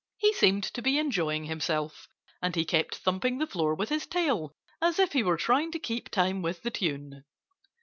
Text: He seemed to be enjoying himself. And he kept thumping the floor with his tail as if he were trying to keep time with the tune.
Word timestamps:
He 0.17 0.33
seemed 0.33 0.63
to 0.63 0.81
be 0.81 0.97
enjoying 0.97 1.43
himself. 1.45 2.07
And 2.41 2.55
he 2.55 2.65
kept 2.65 2.95
thumping 2.97 3.37
the 3.37 3.45
floor 3.45 3.75
with 3.75 3.89
his 3.89 4.07
tail 4.07 4.55
as 4.81 4.97
if 4.97 5.13
he 5.13 5.21
were 5.21 5.37
trying 5.37 5.69
to 5.73 5.79
keep 5.79 6.09
time 6.09 6.41
with 6.41 6.63
the 6.63 6.71
tune. 6.71 7.23